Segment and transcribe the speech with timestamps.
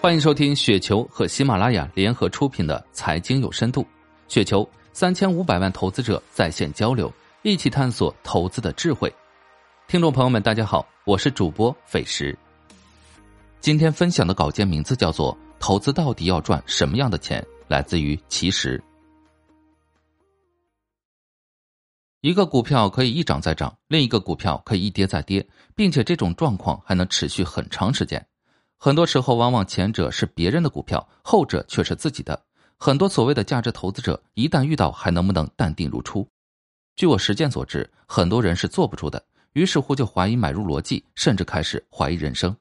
[0.00, 3.82] 欢迎收听雪球和喜马拉雅联合出品的《财经有深度》，
[4.28, 9.12] 雪球三千五百万投资者在线交流，一起探索投资的智慧。
[9.88, 12.38] 听众朋友们，大家好，我是主播费时。
[13.58, 18.80] 今天分享的稿件名字叫做《投资到底要赚什么样的钱》，来自于其实。
[22.20, 25.44] 一个股票可以一涨再涨，另一个股票可以一跌再跌，
[25.74, 28.24] 并且这种状况还能持续很长时间。
[28.80, 32.40] 很多时候，往往前者是别人的股票，后者却是自己的。
[32.76, 36.24] 很多所谓的价值投资者，一旦遇到，还能不能淡定如初？
[36.94, 39.20] 据我实践所知，很多人是坐不住的，
[39.52, 42.56] 于是乎就怀疑买入逻辑，甚至开始怀疑人生。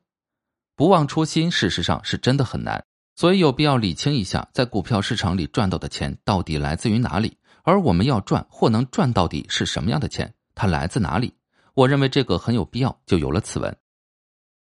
[0.76, 2.84] 不忘初心，事实上是真的很难，
[3.16, 11.32] 所以有必要理清一下，在股票市场里赚到的钱到底来自于哪里，而我们要赚或能赚到底是什么样的钱，它来自哪里？
[11.76, 13.78] 我认为这个很有必要，就有了此文。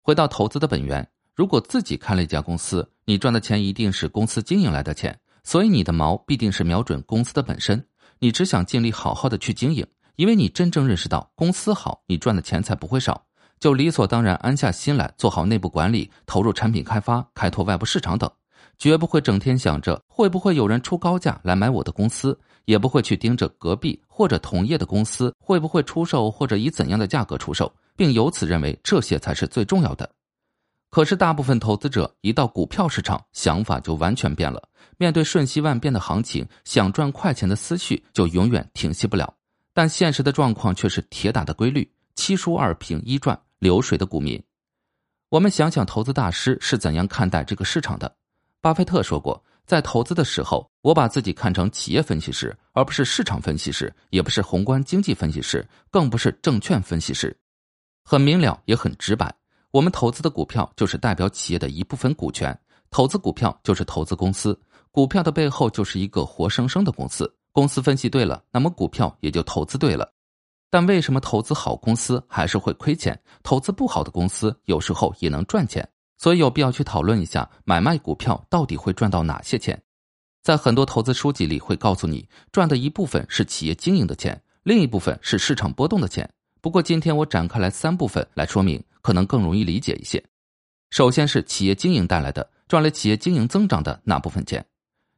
[0.04, 1.10] 回到投资的本源。
[1.40, 7.82] 如果自己开了一家公司，你赚的钱一定是公司经营来的钱，所以你的毛必定是瞄准公司的本身。
[8.20, 13.24] 你只想尽力好好的去经营，因为你真正认识到公司好，你赚的钱才不会少，
[13.58, 18.30] 就理所当然安下心来做好内部管理，投入产品开发，开拓外部市场等，
[18.78, 30.10] 绝不会整天想着会不会有人出高价来买我的公司，也不会去盯着隔壁或者同业的公司会不会出售或者以怎样的价格出售，并由此认为这些才是最重要的。
[30.90, 34.68] 可是，大部分投资者一到股票市场，想法就完全变了。
[34.98, 39.32] 面对瞬息万变的行情，想赚快钱的思绪就永远停息不了。
[39.72, 44.42] 但现实的状况却是铁打的规律：七输二平一赚，流水的股民。
[45.30, 48.16] 我们想想，投资大师是怎样看待这个市场的？
[48.60, 57.38] 巴菲特说过，在投资的时候，我把自己看成企业分析师，而不是市场分析师，也不是宏观经济分析师，更不是证券分析师。
[58.04, 59.32] 很明了，也很直白。
[59.72, 64.60] 我们投资的股票就是代表企业的一部分股权，投资股票就是投资公司，
[64.92, 67.32] 股票的背后就是一个活生生的公司。
[67.52, 70.12] 公司分析对了，那么股票也就投资对了。
[70.72, 73.20] 但为什么投资好公司还是会亏钱？
[73.44, 75.88] 投资不好的公司有时候也能赚钱？
[76.18, 79.80] 所以有必要去讨论一下，买卖股票到底会赚到哪些钱？
[80.42, 86.28] 在很多投资书籍里会告诉你，赚的一部分是企业经营的钱，另一部分是市场波动的钱。
[86.62, 88.84] 不过今天我展开来三部分来说明。
[89.02, 90.22] 可能更容易理解一些。
[90.90, 94.64] 首先是企业经营带来的赚了企业经营增长的那部分钱，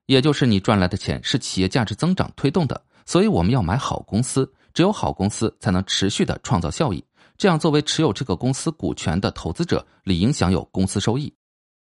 [0.05, 2.79] 也就是你赚来的钱是企业价值增长推动的。
[3.07, 7.03] 所以我们要买好公司，只有好公司才能持续的创造效益。
[7.37, 11.33] 这样，作为持有这个公司股权的投资者，理应享有公司收益。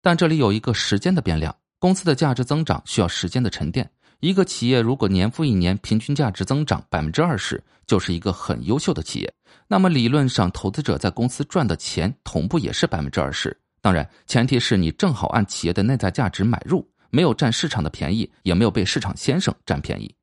[0.00, 3.88] 但这里有一个时间的变量，公司的价值增长需要时间的沉淀。
[4.22, 9.34] 一个企业如果年复一年平均价值增长百分之二十，就是一个很优秀的企业。
[9.66, 13.60] 那么理论上，投资者在公司赚的钱同步也是百分之二十。
[13.80, 20.14] 当然，前提是你正好按企业的内在价值买入，没有占市场的便宜，也没有被市场先生占便宜。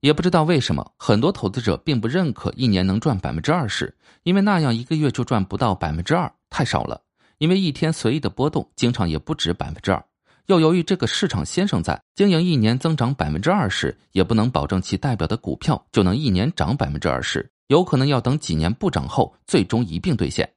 [0.00, 6.98] 也不知道为什么，很多投资者并不认可一年能赚百分之二十，因为那样一个月就赚不到百分之二，太少了。
[7.36, 10.02] 因为一天随意的波动，经常也不止百分之二。
[10.46, 17.50] 又由于这个市场先生在经营一年增长百分之二十，也不能保证其代表的股票就能一年涨百分之二十。
[17.68, 20.52] 有可能要等几年不涨后，最终一并兑现，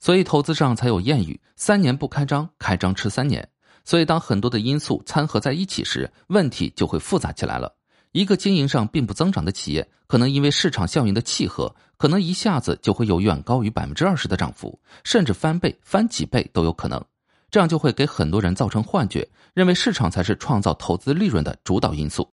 [0.00, 3.48] 所以投资上才有谚语：“三年不开张，开张吃三年。”
[3.84, 7.72] 所以当很多的因素掺合在一起时，问题就会复杂起来了。
[8.10, 17.04] 一个经营上并不增长的企业，可能因为市场效应的契合，可能一下子就会有远高于百分之二十的涨幅，甚至翻倍、翻几倍都有可能。
[17.52, 22.28] 这样就会给很多人造成幻觉，认为市场才是创造投资利润的主导因素。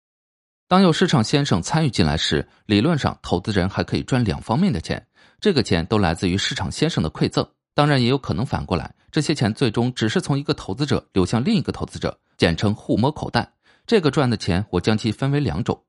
[0.66, 5.06] 当有市场先生参与进来时，理论上投资人还可以赚两方面的钱，
[5.38, 7.48] 这个钱都来自于市场先生的馈赠。
[7.74, 13.52] 当然，也有可能反过来，这些钱最终只是从一个投资者流向另一个投资者，简称互摸口袋。
[13.86, 15.80] 这个赚的钱，我将其分为两种。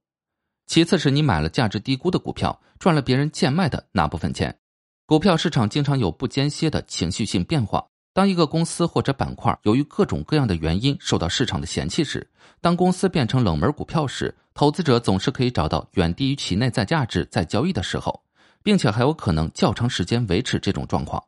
[0.67, 4.55] 其次是你买了价值低估的股票，赚了别人贱卖的那部分钱。
[5.07, 7.83] 股票市场经常有不间歇的情绪性变化。
[8.15, 12.25] 当一个公司或者板块由于各种各样的原因受到市场的嫌弃时，
[12.61, 18.23] 当公司变成冷门股票时，投资者总是可以找到远低于其内在价值在交易的时候，
[18.63, 21.21] 并且还有可能较长时间维持这种状况。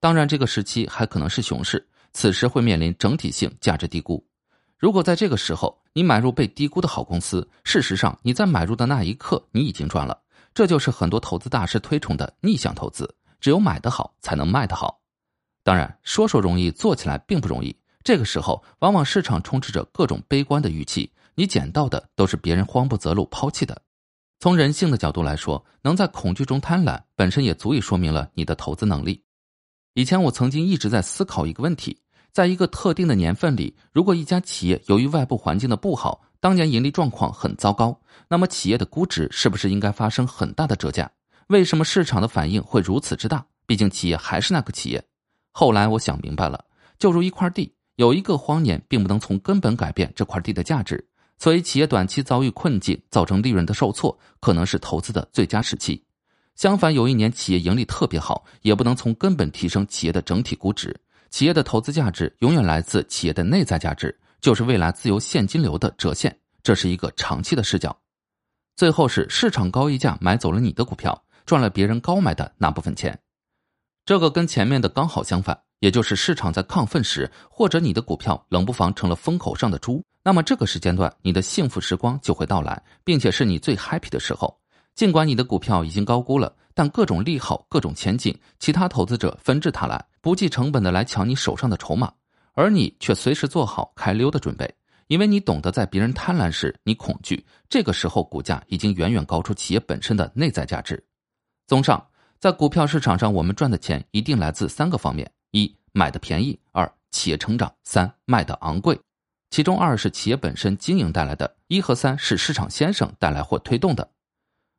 [0.00, 4.26] 当然，这个时期还可能是熊市，此时会面临整体性价值低估。
[4.76, 10.20] 如果在这个时候你买入被低估的好公司，事实上你在买入的那一刻你已经赚了。
[10.52, 14.98] 这就是很多投资大师推崇的逆向投资，只有买得好才能卖得好。
[15.64, 17.76] 当然，说说容易，做起来并不容易。
[18.02, 23.80] 这个时候，往往市场充斥着各种悲观的预期，你捡到的都是别人慌不择路抛弃的。
[24.40, 29.22] 从人性的角度来说，能在恐惧中贪婪，本身也足以说明了你的投资能力。
[29.94, 31.96] 以前我曾经一直在思考一个问题：
[32.32, 41.08] 在一个特定的年份里，如果一家企业由于外部环境的不好，当年盈利状况很糟糕，那么企业的估值是不是应该发生很大的折价？
[41.46, 43.46] 为什么市场的反应会如此之大？
[43.64, 45.04] 毕竟企业还是那个企业。
[45.52, 46.64] 后来我想明白了，
[46.98, 51.06] 就如一块地，有一个荒年，并不能从根本改变这块地的价值。
[51.38, 56.02] 所以，企业短期遭遇困境，造成利润的受挫，可能是投资的最佳时期。
[56.54, 60.94] 相反，有一年企业盈利特别好，也不能从根本提升企业的整体估值。
[61.30, 64.16] 企业的投资价值永远来自企业的内在价值。
[64.40, 67.96] 就是未来自由现金流的折现，这是一个长期的视角。
[68.74, 73.16] 最后是市场高溢价买走了你的股票，赚了别人高买的那部分钱。
[74.04, 84.58] 这个跟前面的刚好相反，也就是市场在亢奋时，或者你的股票冷不防成了风口上的猪，那么这个时间段你的幸福时光就会到来，并且是你最 happy 的时候。
[84.94, 92.12] 尽管你的股票已经高估了，但各种利好、各种前景，其他投资者纷至沓来，不计成本的来抢你手上的筹码。
[92.54, 94.68] 而你却随时做好开溜的准备，
[95.06, 101.02] 因为你懂得在别人贪婪时你恐惧，这个时候股价已经远远高出企业本身的内在价值。
[101.66, 102.04] 综上，
[102.42, 108.98] 在股票市场上，我们赚的钱一定来自三个方面：一买的便宜，二企业成长，三卖的昂贵。
[109.50, 114.10] 其中二是企业本身经营带来的，一和三是市场先生带来或推动的。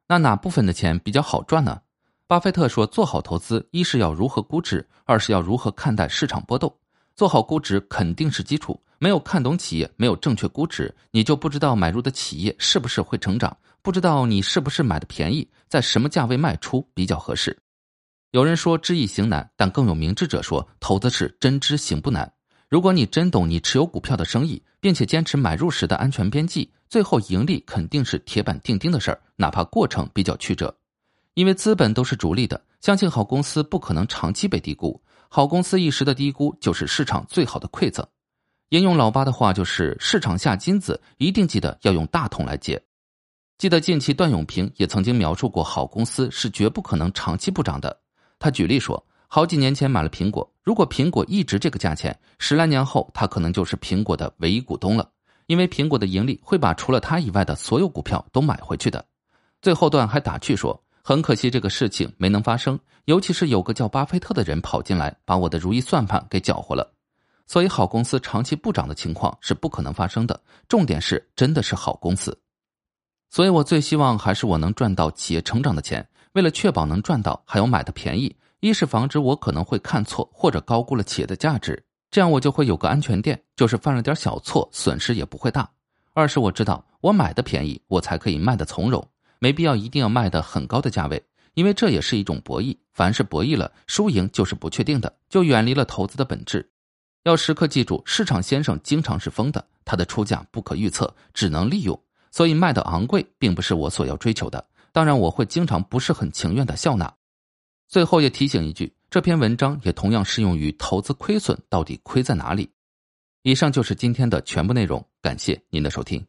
[0.10, 1.80] 那哪部分的钱比较好赚呢？
[2.27, 6.75] 巴菲特说，做好投资，一是要如何估值，二是要如何看待市场波动。
[7.16, 17.60] 做好估值肯定是基础，没有看懂企业，没有正确估值，你就不知道买入的企业是不是会成长，不知道你是不是买的便宜，在什么价位卖出比较合适。
[18.32, 22.32] 有人说知易行难，但更有明智者说，投资是真知行不难。
[22.70, 30.74] 如果你真懂你持有股票的生意，并且坚持买入时的安全边际，最后盈利肯定是铁板钉钉的事儿，哪怕过程比较曲折。
[31.34, 34.98] 因为资本都是逐利的，相信好公司不可能长期被低估。
[35.28, 38.08] 好公司一时的低估，就是市场最好的馈赠。
[38.74, 42.81] 引用老八的话，就是市场下金子，一定记得要用大桶来接。
[43.60, 47.96] 记得近期段永平也曾经描述过，好公司是绝不可能长期不涨的。
[48.40, 55.08] 他举例说，好几年前买了苹果，如果苹果一直这个价钱，十来年后他可能就是苹果的唯一股东了，
[55.46, 59.06] 因为苹果的盈利会把除了他以外的所有股票都买回去的。
[59.62, 60.84] 最后段还打趣说。
[61.06, 62.80] 很可惜，这个事情没能发生。
[63.06, 66.94] 尤其是有个叫巴菲特的人跑进来，把我的如意算盘给搅和了。
[67.45, 70.40] 所以，好公司长期不涨的情况是不可能发生的。
[70.68, 72.38] 重点是，真的是好公司。
[73.30, 76.07] 所以我最希望还是我能赚到企业成长的钱。
[76.34, 85.69] 为了确保能赚到，还有买的便宜，一是防止我可能会看错或者高估了企业的价值，这样我就会有个安全垫，就是犯了点小错，损失也不会大。
[86.13, 89.07] 二是我知道我买的便宜，我才可以卖的从容。
[89.38, 91.24] 没必要一定要卖的很高的价位，
[91.54, 92.75] 因为这也是一种博弈。
[92.94, 96.73] 凡是博弈了，输赢就是不确定的，就远离了投资的本质。
[97.24, 101.98] 要时刻记住，市场先生经常是疯的，他的出价不可预测，只能利用。
[102.31, 104.66] 所以卖的昂贵，并不是我所要追求的。
[104.92, 107.14] 当然，我会经常不是很情愿的笑纳。
[107.88, 112.70] 最后也提醒一句，这篇文章也同样适用于投资亏损到底亏在哪里。
[113.44, 116.26] 以上就是今天的全部内容，感谢您的收听。